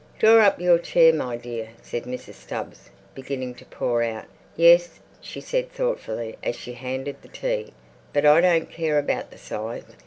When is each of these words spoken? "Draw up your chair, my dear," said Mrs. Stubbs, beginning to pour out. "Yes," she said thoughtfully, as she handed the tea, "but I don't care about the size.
"Draw 0.17 0.37
up 0.43 0.59
your 0.59 0.79
chair, 0.79 1.13
my 1.13 1.37
dear," 1.37 1.69
said 1.83 2.05
Mrs. 2.05 2.33
Stubbs, 2.33 2.89
beginning 3.13 3.53
to 3.53 3.65
pour 3.65 4.01
out. 4.01 4.25
"Yes," 4.55 4.99
she 5.21 5.39
said 5.39 5.71
thoughtfully, 5.71 6.37
as 6.41 6.55
she 6.55 6.73
handed 6.73 7.21
the 7.21 7.27
tea, 7.27 7.71
"but 8.11 8.25
I 8.25 8.41
don't 8.41 8.71
care 8.71 8.97
about 8.97 9.29
the 9.29 9.37
size. 9.37 9.83